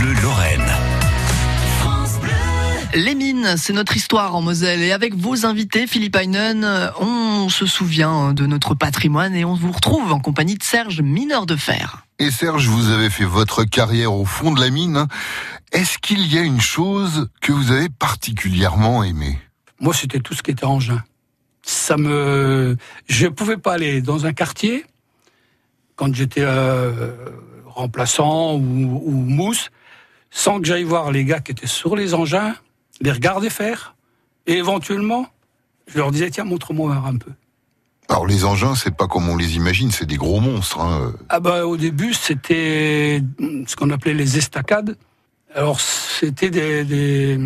Bleu 0.00 0.14
Lorraine. 0.22 0.64
Les 2.94 3.14
mines, 3.14 3.56
c'est 3.58 3.74
notre 3.74 3.94
histoire 3.98 4.34
en 4.34 4.40
Moselle. 4.40 4.82
Et 4.82 4.92
avec 4.92 5.14
vos 5.14 5.44
invités, 5.44 5.86
Philippe 5.86 6.16
Heinen, 6.16 6.90
on 6.98 7.50
se 7.50 7.66
souvient 7.66 8.32
de 8.32 8.46
notre 8.46 8.74
patrimoine 8.74 9.34
et 9.34 9.44
on 9.44 9.52
vous 9.52 9.70
retrouve 9.70 10.10
en 10.10 10.18
compagnie 10.18 10.54
de 10.54 10.62
Serge, 10.62 11.02
mineur 11.02 11.44
de 11.44 11.54
fer. 11.54 12.06
Et 12.18 12.30
Serge, 12.30 12.66
vous 12.68 12.88
avez 12.88 13.10
fait 13.10 13.26
votre 13.26 13.64
carrière 13.64 14.14
au 14.14 14.24
fond 14.24 14.52
de 14.52 14.60
la 14.60 14.70
mine. 14.70 15.06
Est-ce 15.70 15.98
qu'il 15.98 16.32
y 16.32 16.38
a 16.38 16.42
une 16.42 16.62
chose 16.62 17.28
que 17.42 17.52
vous 17.52 17.70
avez 17.70 17.90
particulièrement 17.90 19.04
aimée? 19.04 19.38
Moi, 19.80 19.92
c'était 19.92 20.20
tout 20.20 20.32
ce 20.32 20.42
qui 20.42 20.50
était 20.50 20.64
engin. 20.64 21.04
Ça 21.60 21.98
me, 21.98 22.78
je 23.06 23.26
pouvais 23.26 23.58
pas 23.58 23.74
aller 23.74 24.00
dans 24.00 24.24
un 24.24 24.32
quartier 24.32 24.86
quand 25.96 26.14
j'étais 26.14 26.40
euh, 26.42 27.12
remplaçant 27.66 28.54
ou, 28.54 29.02
ou 29.04 29.12
mousse 29.12 29.70
sans 30.30 30.60
que 30.60 30.66
j'aille 30.66 30.84
voir 30.84 31.10
les 31.10 31.24
gars 31.24 31.40
qui 31.40 31.52
étaient 31.52 31.66
sur 31.66 31.96
les 31.96 32.14
engins, 32.14 32.54
les 33.00 33.12
regarder 33.12 33.50
faire, 33.50 33.94
et 34.46 34.54
éventuellement, 34.54 35.26
je 35.86 35.98
leur 35.98 36.10
disais 36.10 36.30
tiens 36.30 36.44
montre-moi 36.44 37.02
un 37.06 37.16
peu. 37.16 37.32
Alors 38.08 38.26
les 38.26 38.44
engins, 38.44 38.74
c'est 38.74 38.94
pas 38.94 39.06
comme 39.06 39.28
on 39.28 39.36
les 39.36 39.56
imagine, 39.56 39.90
c'est 39.90 40.06
des 40.06 40.16
gros 40.16 40.40
monstres. 40.40 40.80
Hein. 40.80 41.12
Ah 41.28 41.40
bah 41.40 41.66
au 41.66 41.76
début 41.76 42.14
c'était 42.14 43.22
ce 43.66 43.76
qu'on 43.76 43.90
appelait 43.90 44.14
les 44.14 44.38
estacades. 44.38 44.96
Alors 45.54 45.80
c'était 45.80 46.50
des, 46.50 46.84
des, 46.84 47.38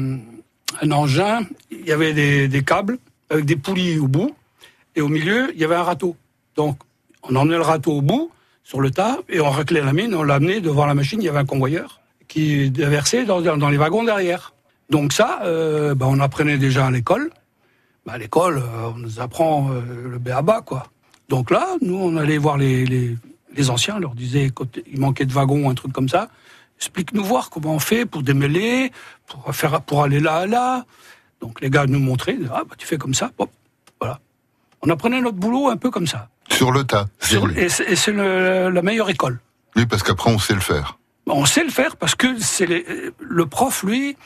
un 0.80 0.91
engin, 0.91 1.41
il 1.70 1.87
y 1.87 1.92
avait 1.92 2.12
des, 2.12 2.48
des, 2.48 2.62
câbles 2.62 2.98
avec 3.30 3.45
des 3.45 3.56
poulies 3.56 3.98
au 3.98 4.09
bout, 4.09 4.34
et 4.97 5.01
au 5.01 5.09
milieu 5.09 5.53
il 5.55 5.61
y 5.61 5.64
avait 5.64 5.75
un 5.75 5.83
râteau. 5.83 6.16
Donc 6.56 6.78
on 7.23 7.37
emmenait 7.37 7.56
le 7.56 7.62
râteau 7.62 7.92
au 7.92 8.03
bout 8.03 8.30
sur 8.62 8.80
le 8.80 8.91
tas 8.91 9.19
et 9.28 9.41
on 9.41 9.51
raclait 9.51 9.83
la 9.83 9.92
mine, 9.92 10.14
on 10.14 10.23
l'amenait 10.23 10.61
devant 10.61 10.87
la 10.87 10.95
machine, 10.95 11.20
il 11.20 11.25
y 11.27 11.28
avait 11.28 11.39
un 11.39 11.45
convoyeur 11.47 12.01
qui 12.34 12.69
déversait 12.69 13.24
dans, 13.24 13.41
dans 13.41 13.69
les 13.69 13.77
wagons 13.77 14.03
derrière. 14.03 14.55
Donc 14.91 15.12
ça, 15.12 15.42
euh, 15.45 15.95
bah 15.95 16.06
on 16.09 16.19
apprenait 16.19 16.59
déjà 16.59 16.86
à 16.86 16.91
l'école. 16.91 17.31
Bah 18.05 18.14
à 18.14 18.19
l'école, 18.19 18.59
euh, 18.59 18.91
on 18.92 18.98
nous 18.98 19.20
apprend 19.20 19.70
euh, 19.70 20.09
le 20.11 20.19
béaba, 20.19 20.61
quoi. 20.61 20.89
Donc 21.28 21.53
là, 21.53 21.64
nous, 21.81 21.97
on 21.97 22.17
allait 22.17 22.39
voir 22.39 22.56
les, 22.59 22.84
les, 22.86 23.17
les 23.55 23.70
anciens, 23.70 23.97
on 23.97 24.00
leur 24.00 24.17
disait 24.17 24.50
il 24.92 24.98
manquait 24.98 25.27
de 25.27 25.33
wagons, 25.33 25.70
un 25.70 25.75
truc 25.75 25.92
comme 25.92 26.09
ça. 26.09 26.28
Explique-nous 26.78 27.22
voir 27.22 27.50
comment 27.50 27.77
on 27.77 27.78
fait 27.78 28.05
pour 28.05 28.25
démêler, 28.25 28.91
pour 29.28 29.55
faire, 29.55 29.81
pour 29.83 30.03
aller 30.03 30.19
là, 30.19 30.47
là. 30.48 30.84
Donc 31.41 31.61
les 31.61 31.70
gars 31.70 31.87
nous 31.87 32.00
montraient, 32.00 32.39
ah 32.53 32.64
bah 32.69 32.75
tu 32.77 32.84
fais 32.84 32.98
comme 32.98 33.14
ça, 33.14 33.31
hop, 33.39 33.50
voilà. 34.00 34.19
On 34.83 34.91
apprenait 34.91 35.20
notre 35.20 35.39
boulot 35.39 35.69
un 35.69 35.77
peu 35.77 35.91
comme 35.92 36.09
ça. 36.09 36.28
Sur 36.50 36.72
le 36.72 36.83
tas. 36.83 37.06
Sur, 37.20 37.48
et 37.56 37.69
c'est 37.69 38.12
la 38.12 38.83
meilleure 38.83 39.09
école. 39.09 39.39
Oui, 39.77 39.87
parce 39.87 40.03
qu'après 40.03 40.31
on 40.33 40.41
sait 40.41 40.55
le 40.55 40.61
faire. 40.61 40.98
On 41.27 41.47
sait 41.47 41.64
le 41.64 41.70
faire 41.70 41.97
parce 41.97 42.14
que 42.14 42.39
c'est 42.39 42.67
le 43.19 43.47
prof, 43.47 43.83
lui, 43.83 44.17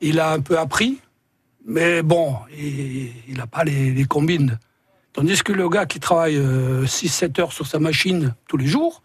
il 0.00 0.20
a 0.20 0.32
un 0.32 0.40
peu 0.40 0.58
appris, 0.58 1.00
mais 1.64 2.02
bon, 2.02 2.36
il 2.56 3.36
n'a 3.36 3.46
pas 3.46 3.64
les, 3.64 4.04
combines. 4.04 4.58
Tandis 5.12 5.42
que 5.42 5.52
le 5.52 5.68
gars 5.68 5.86
qui 5.86 5.98
travaille 5.98 6.38
6-7 6.38 7.40
heures 7.40 7.52
sur 7.52 7.66
sa 7.66 7.78
machine 7.78 8.34
tous 8.48 8.58
les 8.58 8.66
jours, 8.66 9.00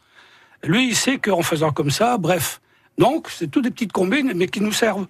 lui, 0.63 0.89
il 0.89 0.95
sait 0.95 1.17
qu'en 1.17 1.41
faisant 1.41 1.71
comme 1.71 1.89
ça, 1.89 2.17
bref. 2.17 2.61
Donc, 2.97 3.29
c'est 3.29 3.49
toutes 3.49 3.63
des 3.63 3.71
petites 3.71 3.93
combines, 3.93 4.33
mais 4.35 4.47
qui 4.47 4.61
nous 4.61 4.73
servent. 4.73 5.07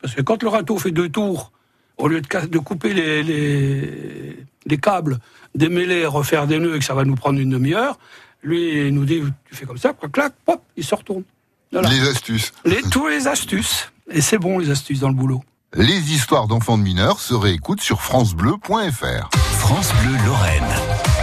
Parce 0.00 0.14
que 0.14 0.22
quand 0.22 0.42
le 0.42 0.48
râteau 0.48 0.78
fait 0.78 0.90
deux 0.90 1.08
tours, 1.08 1.52
au 1.96 2.08
lieu 2.08 2.20
de, 2.20 2.58
couper 2.58 2.92
les, 2.92 4.76
câbles, 4.78 5.18
démêler, 5.54 6.06
refaire 6.06 6.46
des 6.46 6.58
nœuds 6.58 6.76
et 6.76 6.78
que 6.78 6.84
ça 6.84 6.94
va 6.94 7.04
nous 7.04 7.14
prendre 7.14 7.40
une 7.40 7.50
demi-heure, 7.50 7.98
lui, 8.42 8.86
il 8.86 8.94
nous 8.94 9.04
dit, 9.04 9.22
tu 9.44 9.54
fais 9.54 9.66
comme 9.66 9.78
ça, 9.78 9.92
clac, 9.92 10.12
clac, 10.12 10.32
pop, 10.44 10.62
il 10.76 10.84
se 10.84 10.94
retourne. 10.94 11.24
Voilà. 11.72 11.88
Les 11.88 12.08
astuces. 12.08 12.52
Les, 12.64 12.82
tous 12.82 13.08
les 13.08 13.26
astuces. 13.26 13.90
Et 14.10 14.20
c'est 14.20 14.38
bon, 14.38 14.58
les 14.58 14.70
astuces 14.70 15.00
dans 15.00 15.08
le 15.08 15.14
boulot. 15.14 15.42
Les 15.74 16.12
histoires 16.12 16.46
d'enfants 16.46 16.76
de 16.76 16.82
mineurs 16.82 17.18
se 17.18 17.34
réécoutent 17.34 17.80
sur 17.80 18.02
FranceBleu.fr. 18.02 19.30
France 19.58 19.92
Bleu 20.02 20.16
Lorraine. 20.26 21.21